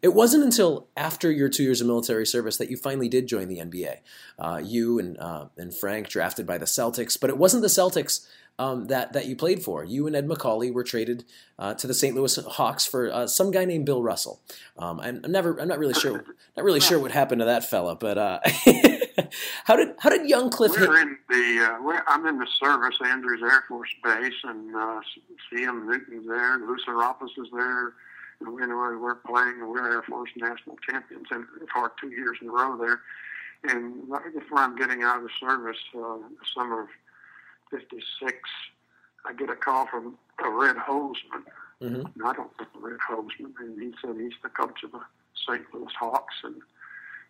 It 0.00 0.14
wasn't 0.14 0.44
until 0.44 0.88
after 0.96 1.30
your 1.30 1.48
two 1.48 1.62
years 1.62 1.80
of 1.80 1.86
military 1.86 2.24
service 2.24 2.56
that 2.56 2.70
you 2.70 2.76
finally 2.76 3.08
did 3.08 3.26
join 3.26 3.48
the 3.48 3.58
NBA. 3.58 3.96
Uh, 4.38 4.60
you 4.64 4.98
and 4.98 5.18
uh, 5.18 5.46
and 5.58 5.74
Frank 5.74 6.08
drafted 6.08 6.46
by 6.46 6.56
the 6.56 6.64
Celtics, 6.64 7.20
but 7.20 7.28
it 7.28 7.36
wasn't 7.36 7.62
the 7.62 7.68
Celtics 7.68 8.26
um, 8.58 8.86
that 8.86 9.12
that 9.12 9.26
you 9.26 9.36
played 9.36 9.62
for. 9.62 9.84
You 9.84 10.06
and 10.06 10.16
Ed 10.16 10.26
Macauley 10.26 10.72
were 10.72 10.84
traded 10.84 11.24
uh, 11.58 11.74
to 11.74 11.86
the 11.86 11.94
St. 11.94 12.14
Louis 12.14 12.34
Hawks 12.36 12.86
for 12.86 13.12
uh, 13.12 13.26
some 13.26 13.50
guy 13.50 13.64
named 13.64 13.84
Bill 13.86 14.02
Russell. 14.02 14.40
Um, 14.78 15.00
I'm, 15.00 15.20
I'm, 15.24 15.32
never, 15.32 15.60
I'm 15.60 15.68
not 15.68 15.78
really 15.78 15.94
sure, 15.94 16.24
not 16.56 16.64
really 16.64 16.80
sure 16.80 16.98
what 16.98 17.10
happened 17.10 17.40
to 17.40 17.46
that 17.46 17.64
fella, 17.64 17.94
but 17.94 18.16
uh, 18.16 18.40
how 19.64 19.76
did 19.76 19.94
how 19.98 20.10
did 20.10 20.28
young 20.28 20.50
Cliff? 20.50 20.72
We're 20.72 20.96
hit? 20.96 21.08
in 21.08 21.18
the 21.28 21.64
uh, 21.64 21.82
we're, 21.82 22.02
I'm 22.06 22.26
in 22.26 22.38
the 22.38 22.46
service, 22.62 22.96
Andrews 23.04 23.40
Air 23.42 23.64
Force 23.68 23.90
Base, 24.02 24.32
and 24.44 24.75
uh, 24.75 25.00
CM 25.52 25.87
Newton's 25.87 26.26
there, 26.26 26.58
Serapis 26.84 27.30
is 27.38 27.48
there. 27.52 27.94
And 28.40 28.54
we 28.54 28.64
know 28.66 28.76
we're 28.76 29.16
playing, 29.16 29.68
we're 29.68 29.90
Air 29.90 30.02
Force 30.02 30.30
national 30.37 30.76
champions, 30.88 31.26
and 31.30 31.44
for 31.72 31.92
two 32.00 32.10
years 32.10 32.38
in 32.40 32.48
a 32.48 32.52
row 32.52 32.76
there. 32.76 33.00
And 33.64 34.08
right 34.08 34.32
before 34.32 34.58
I'm 34.58 34.76
getting 34.76 35.02
out 35.02 35.18
of 35.18 35.25
the 35.25 35.30
service, 35.40 35.78
uh, 35.94 36.18
the 36.18 36.46
summer 36.54 36.82
of 36.82 36.88
'56, 37.70 38.37
I 39.26 39.32
get 39.32 39.50
a 39.50 39.56
call 39.56 39.88
from 39.88 40.16
a 40.44 40.50
Red 40.50 40.76
Holzman. 40.76 41.42
Mm-hmm. 41.82 41.94
And 41.94 42.25
I 42.25 42.32
don't 42.32 42.56
think 42.56 42.70
Red 42.80 42.98
Holzman, 43.08 43.52
and 43.58 43.80
he 43.80 43.92
said 44.00 44.16
he's 44.16 44.32
the 44.42 44.48
coach 44.48 44.82
of 44.84 44.92
the 44.92 45.00
St. 45.46 45.62
Louis 45.72 45.92
Hawks, 45.98 46.34
and 46.44 46.56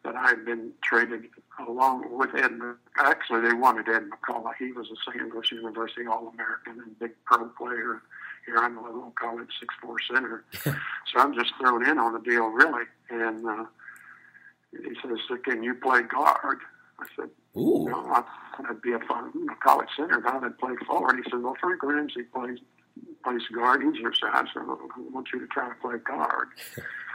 that 0.05 0.15
I 0.15 0.29
had 0.29 0.45
been 0.45 0.73
traded 0.83 1.25
along 1.67 2.17
with 2.17 2.35
Ed. 2.35 2.53
Actually, 2.99 3.49
they 3.49 3.55
wanted 3.55 3.89
Ed 3.89 4.05
McCullough. 4.11 4.53
He 4.59 4.73
was 4.73 4.87
a 4.91 5.11
St. 5.11 5.33
Louis 5.33 5.53
University 5.53 6.07
All-American 6.07 6.81
and 6.85 6.99
big 6.99 7.13
pro 7.25 7.47
player. 7.49 8.03
Here 8.47 8.57
I'm 8.59 8.79
a 8.79 8.83
little 8.83 9.13
college 9.21 9.51
six-four 9.61 9.97
center, 10.11 10.45
so 10.65 10.73
I'm 11.17 11.35
just 11.35 11.53
thrown 11.61 11.87
in 11.87 11.99
on 11.99 12.15
the 12.15 12.21
deal, 12.21 12.47
really. 12.47 12.85
And 13.11 13.47
uh, 13.47 13.65
he 14.73 14.95
says, 15.03 15.19
"Can 15.45 15.63
you 15.63 15.75
play 15.75 16.03
guard?" 16.03 16.59
I 16.99 17.07
said, 17.15 17.29
Ooh. 17.59 17.85
"No, 17.89 18.07
I'd, 18.07 18.25
I'd 18.71 18.81
be 18.81 18.93
a 18.93 19.01
fun 19.01 19.33
a 19.51 19.55
college 19.63 19.89
center, 19.97 20.21
but 20.21 20.43
I'd 20.43 20.59
play 20.59 20.77
forward." 20.87 21.17
He 21.23 21.31
said, 21.31 21.43
"Well, 21.43 21.57
Frank 21.61 21.83
Ramsey 21.83 22.23
plays 22.23 22.59
plays 23.23 23.43
guard. 23.55 23.83
He's 23.83 24.01
your 24.01 24.15
size, 24.15 24.47
so 24.55 24.61
I 24.61 25.01
want 25.13 25.29
you 25.35 25.41
to 25.41 25.47
try 25.49 25.69
to 25.69 25.75
play 25.75 25.97
guard." 25.99 26.49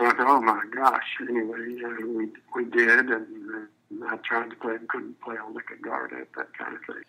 Oh 0.00 0.40
my 0.40 0.62
gosh! 0.74 1.16
Anyway, 1.20 1.76
uh, 1.84 2.06
we 2.06 2.28
we 2.54 2.64
did, 2.70 3.10
and, 3.10 3.68
I 4.04 4.16
tried 4.16 4.50
to 4.50 4.56
play 4.56 4.74
and 4.74 4.88
couldn't 4.88 5.20
play 5.20 5.36
a 5.36 5.52
lick 5.52 5.70
of 5.70 5.80
guard 5.80 6.12
at 6.12 6.28
that 6.36 6.48
kind 6.58 6.74
of 6.74 6.80
thing. 6.86 7.02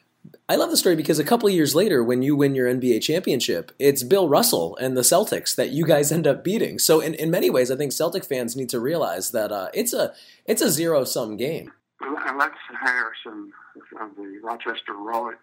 I 0.48 0.56
love 0.56 0.70
the 0.70 0.78
story 0.78 0.96
because 0.96 1.20
a 1.20 1.24
couple 1.24 1.48
of 1.48 1.54
years 1.54 1.74
later, 1.74 2.04
when 2.04 2.22
you 2.22 2.36
win 2.36 2.54
your 2.54 2.68
NBA 2.68 3.02
championship, 3.02 3.72
it's 3.80 4.04
Bill 4.04 4.30
Russell 4.30 4.78
and 4.78 4.96
the 4.96 5.02
Celtics 5.02 5.56
that 5.56 5.70
you 5.70 5.86
guys 5.86 6.12
end 6.12 6.28
up 6.28 6.44
beating. 6.44 6.80
So, 6.80 7.00
in, 7.00 7.14
in 7.16 7.32
many 7.32 7.50
ways, 7.50 7.72
I 7.72 7.76
think 7.76 7.94
Celtic 7.94 8.26
fans 8.26 8.56
need 8.56 8.70
to 8.70 8.80
realize 8.80 9.32
that 9.32 9.52
uh, 9.52 9.70
it's 9.74 9.94
a 9.94 10.14
it's 10.46 10.62
a 10.62 10.70
zero 10.70 11.04
sum 11.04 11.38
game. 11.38 11.72
Les 12.38 12.52
Harrison 12.80 13.52
of 14.00 14.16
the 14.16 14.40
Rochester 14.44 14.94
Royals 14.94 15.36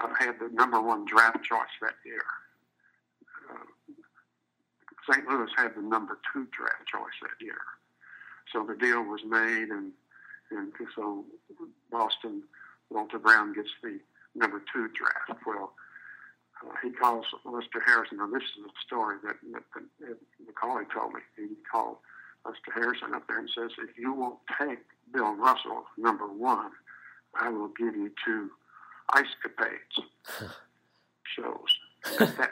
uh, 0.00 0.08
had 0.18 0.38
the 0.38 0.50
number 0.52 0.80
one 0.80 1.06
draft 1.06 1.42
choice 1.42 1.74
that 1.80 1.94
year. 2.04 2.22
St. 5.10 5.26
Louis 5.28 5.50
had 5.56 5.74
the 5.76 5.82
number 5.82 6.18
two 6.32 6.46
draft 6.56 6.86
choice 6.86 7.18
that 7.22 7.44
year. 7.44 7.60
So 8.52 8.64
the 8.64 8.74
deal 8.74 9.02
was 9.02 9.20
made, 9.26 9.68
and 9.68 9.92
and 10.50 10.72
so 10.94 11.24
Boston, 11.90 12.42
Walter 12.90 13.18
Brown 13.18 13.54
gets 13.54 13.70
the 13.82 13.98
number 14.34 14.62
two 14.72 14.88
draft. 14.88 15.40
Well, 15.46 15.72
uh, 16.62 16.74
he 16.82 16.90
calls 16.90 17.26
Lester 17.44 17.82
Harrison. 17.84 18.18
Now 18.18 18.28
this 18.28 18.42
is 18.42 18.64
a 18.64 18.86
story 18.86 19.16
that, 19.24 19.36
that, 19.52 19.82
that 20.00 20.16
Macauley 20.46 20.84
told 20.92 21.14
me. 21.14 21.20
He 21.36 21.48
called 21.70 21.96
Lester 22.44 22.72
Harrison 22.72 23.14
up 23.14 23.26
there 23.26 23.38
and 23.38 23.50
says, 23.54 23.70
if 23.78 23.98
you 23.98 24.12
won't 24.12 24.38
take 24.60 24.80
Bill 25.12 25.34
Russell 25.34 25.84
number 25.96 26.26
one, 26.26 26.70
I 27.34 27.48
will 27.48 27.68
give 27.68 27.96
you 27.96 28.12
two 28.24 28.50
ice 29.12 29.34
capades 29.44 30.04
shows 31.24 31.78
that 32.18 32.50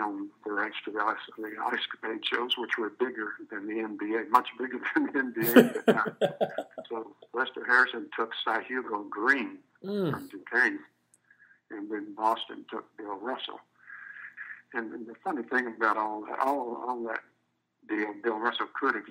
on 0.00 0.28
the 0.44 0.52
rights 0.52 0.76
to 0.84 0.90
the 0.90 1.00
ice, 1.00 1.16
the 1.36 1.50
ice 1.66 1.80
capade 1.94 2.24
shows, 2.24 2.56
which 2.56 2.78
were 2.78 2.90
bigger 2.90 3.32
than 3.50 3.66
the 3.66 3.74
NBA, 3.74 4.28
much 4.30 4.48
bigger 4.58 4.80
than 4.94 5.06
the 5.06 5.12
NBA 5.12 5.56
at 5.56 5.86
the 5.86 5.92
time. 5.92 6.16
so 6.88 7.14
Lester 7.34 7.64
Harrison 7.66 8.08
took 8.16 8.32
Sihugo 8.46 9.08
Green 9.08 9.58
Mm. 9.84 10.10
from 10.10 10.26
Duquesne, 10.26 10.80
and 11.70 11.88
then 11.88 12.12
Boston 12.16 12.64
took 12.68 12.84
Bill 12.96 13.16
Russell. 13.16 13.60
And, 14.74 14.92
and 14.92 15.06
the 15.06 15.14
funny 15.22 15.44
thing 15.44 15.68
about 15.76 15.96
all 15.96 16.22
that, 16.26 16.40
all, 16.40 16.82
all 16.84 17.04
that 17.04 17.20
deal, 17.88 18.12
Bill 18.20 18.38
Russell 18.40 18.66
could 18.74 18.96
have 18.96 19.04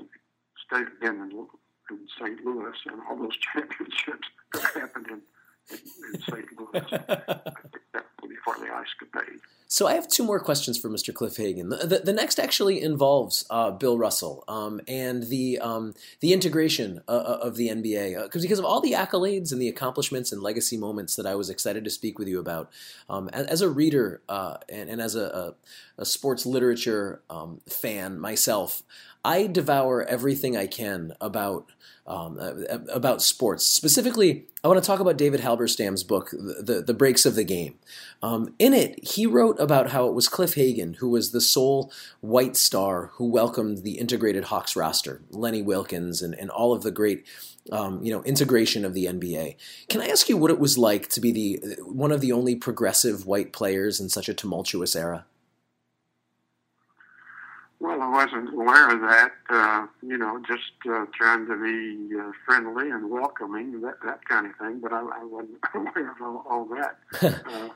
stayed 0.65 0.87
again 0.97 1.31
in, 1.31 1.47
in 1.89 1.99
St. 2.19 2.43
Louis, 2.43 2.75
and 2.87 2.99
all 3.09 3.15
those 3.15 3.37
championships 3.53 4.27
that 4.53 4.63
happened 4.73 5.07
in, 5.07 5.21
in, 5.71 5.79
in 6.15 6.21
St. 6.23 6.45
Louis. 6.59 6.85
I 6.91 7.07
think 7.71 7.83
that 7.93 8.05
would 8.21 8.29
be 8.29 8.35
for 8.43 8.55
the 8.59 8.69
ice 8.73 8.93
capade. 9.01 9.39
So 9.69 9.85
I 9.85 9.95
have 9.95 10.07
two 10.07 10.23
more 10.23 10.39
questions 10.39 10.77
for 10.77 10.89
Mr. 10.89 11.13
Cliff 11.13 11.35
Hagan. 11.35 11.69
The, 11.69 11.77
the, 11.77 11.99
the 11.99 12.13
next 12.13 12.39
actually 12.39 12.81
involves 12.81 13.45
uh, 13.49 13.71
Bill 13.71 13.97
Russell 13.97 14.45
um, 14.47 14.79
and 14.87 15.23
the 15.23 15.59
um, 15.59 15.93
the 16.21 16.31
integration 16.31 17.01
uh, 17.07 17.39
of 17.41 17.57
the 17.57 17.67
NBA 17.67 18.17
uh, 18.17 18.27
because 18.31 18.59
of 18.59 18.65
all 18.65 18.79
the 18.79 18.93
accolades 18.93 19.51
and 19.51 19.61
the 19.61 19.67
accomplishments 19.67 20.31
and 20.31 20.41
legacy 20.41 20.77
moments 20.77 21.17
that 21.17 21.25
I 21.25 21.35
was 21.35 21.49
excited 21.49 21.83
to 21.83 21.89
speak 21.89 22.17
with 22.17 22.29
you 22.29 22.39
about. 22.39 22.71
Um, 23.09 23.29
as, 23.33 23.47
as, 23.47 23.61
a 23.61 23.69
reader 23.69 24.21
uh, 24.29 24.57
and, 24.69 24.89
and, 24.89 25.01
as 25.01 25.15
a, 25.15 25.23
a, 25.23 25.53
a 25.97 26.05
sports 26.05 26.45
literature 26.45 27.21
um, 27.29 27.61
fan 27.67 28.19
myself, 28.19 28.83
I 29.25 29.47
devour 29.47 30.03
everything 30.03 30.55
I 30.55 30.67
can 30.67 31.13
about 31.19 31.71
um, 32.05 32.39
about 32.89 33.21
sports. 33.21 33.67
Specifically, 33.67 34.45
I 34.63 34.69
want 34.69 34.81
to 34.81 34.87
talk 34.87 35.01
about 35.01 35.17
David 35.17 35.41
Halberstam's 35.41 36.03
book, 36.03 36.29
the, 36.31 36.81
the 36.85 36.93
Breaks 36.93 37.25
of 37.25 37.35
the 37.35 37.43
Game. 37.43 37.75
Um, 38.23 38.53
in 38.57 38.73
it, 38.73 39.05
he 39.05 39.25
wrote 39.25 39.59
about 39.59 39.89
how 39.89 40.07
it 40.07 40.13
was 40.13 40.29
Cliff 40.29 40.55
Hagan 40.55 40.95
who 40.95 41.09
was 41.09 41.31
the 41.31 41.41
sole 41.41 41.91
white 42.21 42.55
star 42.55 43.07
who 43.15 43.25
welcomed 43.25 43.79
the 43.79 43.97
integrated 43.97 44.45
Hawks 44.45 44.77
roster, 44.77 45.21
Lenny 45.31 45.61
Wilkens, 45.61 46.21
and, 46.21 46.33
and 46.33 46.49
all 46.49 46.71
of 46.71 46.83
the 46.83 46.91
great 46.91 47.25
um, 47.73 48.01
you 48.01 48.13
know 48.13 48.23
integration 48.23 48.85
of 48.85 48.93
the 48.93 49.05
NBA. 49.05 49.57
Can 49.89 49.99
I 49.99 50.07
ask 50.07 50.29
you 50.29 50.37
what 50.37 50.51
it 50.51 50.59
was 50.59 50.77
like 50.77 51.09
to 51.09 51.19
be 51.19 51.33
the 51.33 51.75
one 51.83 52.13
of 52.13 52.21
the 52.21 52.31
only 52.31 52.55
progressive 52.55 53.25
white 53.25 53.51
players 53.51 53.99
in 53.99 54.07
such 54.07 54.29
a 54.29 54.33
tumultuous 54.33 54.95
era? 54.95 55.25
Well, 57.79 58.01
I 58.01 58.09
wasn't 58.09 58.53
aware 58.53 58.89
of 58.89 59.01
that. 59.01 59.33
Uh, 59.49 59.85
you 60.01 60.17
know, 60.17 60.41
just 60.47 60.71
uh, 60.89 61.05
trying 61.13 61.45
to 61.47 61.55
be 61.61 62.15
uh, 62.19 62.31
friendly 62.45 62.89
and 62.89 63.09
welcoming, 63.09 63.81
that 63.81 63.95
that 64.03 64.25
kind 64.27 64.47
of 64.47 64.55
thing. 64.55 64.79
But 64.79 64.93
I, 64.93 65.01
I 65.01 65.23
wasn't 65.23 65.59
aware 65.75 66.11
of 66.11 66.21
all, 66.21 66.45
all 66.49 66.65
that. 66.75 66.97
uh, 67.47 67.69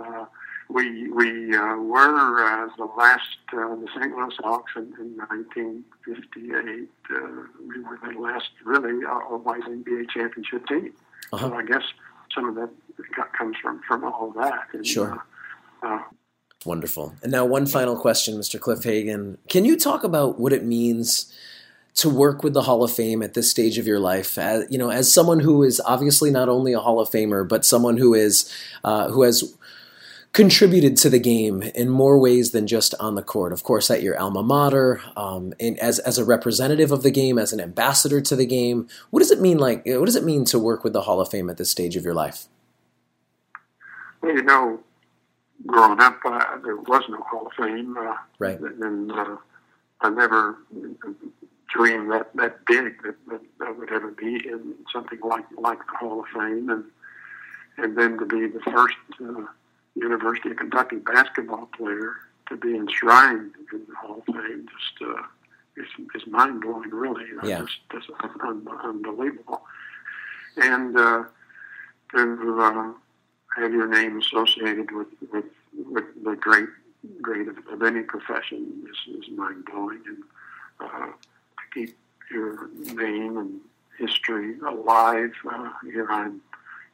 uh, 0.00 0.26
we 0.68 1.10
we 1.10 1.56
uh, 1.56 1.76
were 1.76 2.44
uh, 2.44 2.68
the 2.76 2.84
last 2.96 3.38
uh, 3.52 3.74
the 3.74 3.88
St. 3.94 4.14
Louis 4.16 4.34
Hawks 4.38 4.72
in, 4.76 4.92
in 5.00 5.16
1958. 5.16 6.88
Uh, 7.10 7.18
we 7.66 7.80
were 7.80 7.98
the 8.02 8.18
last 8.20 8.50
really 8.64 9.04
uh, 9.04 9.18
white 9.38 9.62
NBA 9.62 10.10
championship 10.10 10.66
team. 10.66 10.92
Uh-huh. 11.32 11.48
So 11.48 11.54
I 11.54 11.64
guess 11.64 11.82
some 12.34 12.48
of 12.48 12.54
that 12.54 12.70
comes 13.36 13.56
from 13.62 13.80
from 13.86 14.04
all 14.04 14.32
that. 14.36 14.68
And, 14.72 14.86
Sure. 14.86 15.24
Uh, 15.82 15.86
uh, 15.86 16.02
Wonderful. 16.64 17.14
And 17.22 17.30
now, 17.30 17.44
one 17.44 17.66
final 17.66 17.96
question, 17.96 18.34
Mr. 18.34 18.58
Cliff 18.58 18.82
Hagan. 18.82 19.38
Can 19.48 19.64
you 19.64 19.78
talk 19.78 20.02
about 20.02 20.40
what 20.40 20.52
it 20.52 20.64
means 20.64 21.32
to 21.94 22.08
work 22.08 22.42
with 22.42 22.52
the 22.52 22.62
Hall 22.62 22.82
of 22.82 22.92
Fame 22.92 23.22
at 23.22 23.34
this 23.34 23.50
stage 23.50 23.78
of 23.78 23.86
your 23.86 24.00
life? 24.00 24.36
As, 24.36 24.66
you 24.68 24.76
know, 24.76 24.90
as 24.90 25.12
someone 25.12 25.40
who 25.40 25.62
is 25.62 25.80
obviously 25.86 26.30
not 26.30 26.48
only 26.48 26.72
a 26.72 26.80
Hall 26.80 26.98
of 26.98 27.10
Famer, 27.10 27.48
but 27.48 27.64
someone 27.64 27.96
who 27.96 28.12
is 28.12 28.52
uh, 28.82 29.08
who 29.10 29.22
has 29.22 29.56
contributed 30.32 30.96
to 30.96 31.08
the 31.08 31.18
game 31.18 31.62
in 31.62 31.88
more 31.88 32.18
ways 32.18 32.50
than 32.50 32.66
just 32.66 32.94
on 33.00 33.14
the 33.14 33.22
court. 33.22 33.52
Of 33.52 33.62
course, 33.62 33.90
at 33.90 34.02
your 34.02 34.18
alma 34.18 34.42
mater, 34.42 35.00
um, 35.16 35.54
and 35.60 35.78
as 35.78 36.00
as 36.00 36.18
a 36.18 36.24
representative 36.24 36.90
of 36.90 37.02
the 37.02 37.10
game, 37.12 37.38
as 37.38 37.52
an 37.52 37.60
ambassador 37.60 38.20
to 38.20 38.34
the 38.34 38.46
game. 38.46 38.88
What 39.10 39.20
does 39.20 39.30
it 39.30 39.40
mean? 39.40 39.58
Like, 39.58 39.86
what 39.86 40.06
does 40.06 40.16
it 40.16 40.24
mean 40.24 40.44
to 40.46 40.58
work 40.58 40.82
with 40.82 40.92
the 40.92 41.02
Hall 41.02 41.20
of 41.20 41.30
Fame 41.30 41.48
at 41.50 41.56
this 41.56 41.70
stage 41.70 41.94
of 41.94 42.04
your 42.04 42.14
life? 42.14 42.46
Well, 44.20 44.34
you 44.34 44.42
know, 44.42 44.80
growing 45.66 46.00
up, 46.00 46.18
uh, 46.24 46.58
there 46.64 46.76
was 46.76 47.02
no 47.08 47.18
Hall 47.22 47.46
of 47.46 47.52
Fame. 47.52 47.96
Uh, 47.96 48.14
Right. 48.38 48.60
And 48.60 49.10
uh, 49.10 49.36
I 50.00 50.10
never 50.10 50.58
dreamed 51.68 52.12
that, 52.12 52.30
that 52.36 52.64
big 52.66 53.02
that, 53.02 53.16
that 53.28 53.40
I 53.60 53.70
would 53.72 53.90
ever 53.92 54.12
be 54.12 54.36
in 54.46 54.74
something 54.92 55.18
like 55.22 55.44
like 55.58 55.78
the 55.78 55.96
Hall 55.98 56.20
of 56.20 56.26
Fame, 56.32 56.70
and 56.70 56.84
and 57.78 57.98
then 57.98 58.16
to 58.18 58.24
be 58.26 58.46
the 58.46 58.60
first 58.70 58.94
uh, 59.20 59.42
University 59.96 60.50
of 60.50 60.56
Kentucky 60.56 60.96
basketball 60.96 61.68
player 61.76 62.14
to 62.48 62.56
be 62.56 62.74
enshrined 62.76 63.52
in 63.72 63.80
the 63.88 63.94
Hall 63.96 64.22
of 64.26 64.34
Fame 64.34 64.66
just 64.68 65.10
uh, 65.10 65.22
is, 65.76 65.86
is 66.14 66.26
mind 66.28 66.60
blowing, 66.60 66.90
really. 66.90 67.24
Yeah. 67.44 67.60
Just, 67.60 67.78
just 67.92 68.08
un- 68.40 68.66
unbelievable. 68.84 69.62
And 70.56 70.96
uh, 70.96 71.24
to 72.14 72.60
uh, 72.62 72.92
have 73.60 73.72
your 73.72 73.88
name 73.88 74.20
associated 74.20 74.90
with, 74.92 75.08
with, 75.32 75.44
with 75.74 76.04
the 76.24 76.36
great 76.36 76.68
great 77.22 77.48
of, 77.48 77.56
of 77.70 77.82
any 77.82 78.02
profession 78.02 78.84
is, 78.90 79.16
is 79.16 79.30
mind 79.36 79.64
blowing, 79.66 80.02
and 80.06 80.22
uh, 80.80 81.06
to 81.06 81.12
keep 81.74 81.96
your 82.30 82.68
name 82.94 83.36
and 83.36 83.60
history 83.98 84.58
alive. 84.60 85.32
Uh, 85.50 85.70
here 85.84 86.10
I'm 86.10 86.40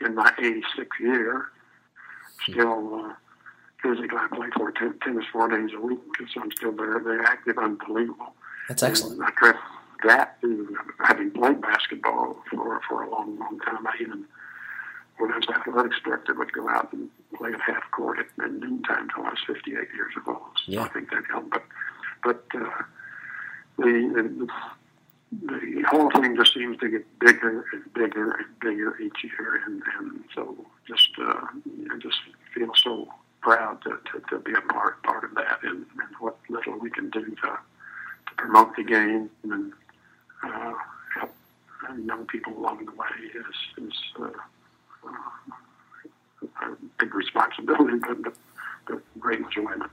in 0.04 0.14
my 0.14 0.30
86th 0.38 0.86
year, 1.00 1.46
still 2.42 3.06
uh, 3.06 3.12
physically 3.82 4.18
I 4.18 4.28
play 4.34 4.48
for 4.56 4.72
tennis 4.72 5.24
four 5.32 5.48
days 5.48 5.70
a 5.76 5.80
week 5.80 6.00
because 6.12 6.32
I'm 6.36 6.50
still 6.52 6.72
very 6.72 7.02
very 7.02 7.24
active, 7.24 7.58
unbelievable. 7.58 8.34
That's 8.68 8.82
excellent. 8.82 9.18
And 9.18 9.24
I 9.24 9.30
credit 9.30 9.60
that 10.04 10.40
to 10.42 10.76
having 11.02 11.30
played 11.30 11.60
basketball 11.60 12.42
for 12.50 12.80
for 12.88 13.02
a 13.02 13.10
long 13.10 13.38
long 13.38 13.58
time. 13.60 13.86
I 13.86 13.94
even 14.00 14.26
when 15.18 15.32
I 15.32 15.36
was 15.36 15.48
athletics 15.48 15.96
director, 16.04 16.34
would 16.34 16.52
go 16.52 16.68
out 16.68 16.92
and 16.92 17.08
play 17.36 17.52
at 17.52 17.60
half 17.60 17.90
court 17.90 18.18
at, 18.18 18.44
at 18.44 18.52
noontime 18.52 19.08
until 19.08 19.24
I 19.24 19.30
was 19.30 19.38
58 19.46 19.74
years 19.94 20.14
of 20.16 20.28
old. 20.28 20.40
So 20.64 20.72
Yeah. 20.72 20.82
I 20.82 20.88
think 20.88 21.10
that 21.10 21.24
helped. 21.30 21.50
But 21.50 21.64
but 22.22 22.44
uh, 22.54 22.82
the, 23.78 24.46
the 24.46 24.48
the 25.42 25.82
whole 25.88 26.10
thing 26.10 26.36
just 26.36 26.54
seems 26.54 26.78
to 26.78 26.88
get 26.88 27.18
bigger 27.18 27.64
and 27.72 27.92
bigger 27.92 28.32
and 28.32 28.58
bigger 28.60 28.96
each 29.00 29.24
year, 29.24 29.60
and, 29.66 29.82
and 29.98 30.24
so 30.34 30.56
just 30.86 31.10
uh, 31.20 31.46
I 31.92 31.98
just 31.98 32.18
feel 32.54 32.72
so 32.74 33.08
proud 33.40 33.82
to, 33.82 33.98
to, 34.12 34.20
to 34.30 34.38
be 34.38 34.52
a 34.52 34.60
part 34.72 35.02
part 35.02 35.24
of 35.24 35.34
that, 35.34 35.58
and, 35.62 35.86
and 36.00 36.16
what 36.20 36.36
little 36.48 36.78
we 36.78 36.90
can 36.90 37.10
do 37.10 37.24
to, 37.24 37.58
to 38.26 38.34
promote 38.36 38.76
the 38.76 38.84
game 38.84 39.28
and 39.42 39.72
uh, 40.42 40.72
help 41.14 41.34
young 42.04 42.26
people 42.26 42.56
along 42.56 42.86
the 42.86 42.92
way 42.92 43.06
is 43.34 43.88
is 43.88 43.98
uh, 44.20 44.28
uh, 45.06 46.66
a 46.66 46.76
big 46.98 47.14
responsibility, 47.14 47.98
but, 47.98 48.22
but, 48.22 48.34
but 48.86 49.20
great 49.20 49.40
enjoyment. 49.40 49.90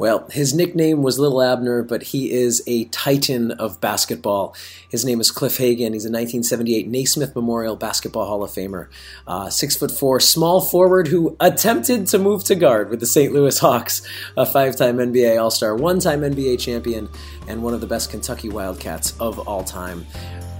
Well, 0.00 0.26
his 0.30 0.54
nickname 0.54 1.02
was 1.02 1.18
Little 1.18 1.42
Abner, 1.42 1.82
but 1.82 2.02
he 2.04 2.32
is 2.32 2.62
a 2.66 2.84
titan 2.86 3.50
of 3.50 3.82
basketball. 3.82 4.56
His 4.88 5.04
name 5.04 5.20
is 5.20 5.30
Cliff 5.30 5.58
Hagan. 5.58 5.92
He's 5.92 6.06
a 6.06 6.08
1978 6.08 6.88
Naismith 6.88 7.36
Memorial 7.36 7.76
Basketball 7.76 8.24
Hall 8.24 8.42
of 8.42 8.50
Famer. 8.50 8.88
Uh, 9.26 9.50
six 9.50 9.76
foot 9.76 9.90
four, 9.90 10.18
small 10.18 10.62
forward 10.62 11.08
who 11.08 11.36
attempted 11.38 12.06
to 12.06 12.18
move 12.18 12.44
to 12.44 12.54
guard 12.54 12.88
with 12.88 13.00
the 13.00 13.04
St. 13.04 13.30
Louis 13.30 13.58
Hawks, 13.58 14.00
a 14.38 14.46
five 14.46 14.74
time 14.74 14.96
NBA 14.96 15.38
All 15.38 15.50
Star, 15.50 15.76
one 15.76 16.00
time 16.00 16.22
NBA 16.22 16.58
champion, 16.58 17.10
and 17.46 17.62
one 17.62 17.74
of 17.74 17.82
the 17.82 17.86
best 17.86 18.10
Kentucky 18.10 18.48
Wildcats 18.48 19.12
of 19.20 19.38
all 19.46 19.64
time. 19.64 20.06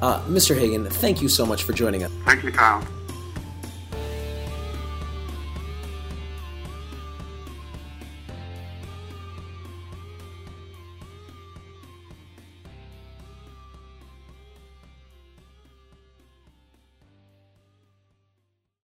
Uh, 0.03 0.21
Mr. 0.25 0.55
Hagan, 0.55 0.85
thank 0.85 1.23
you 1.23 1.31
so 1.31 1.47
much 1.47 1.63
for 1.63 1.73
joining 1.73 2.03
us. 2.03 2.13
Thank 2.27 2.45
you, 2.45 2.53
Kyle. 2.53 2.87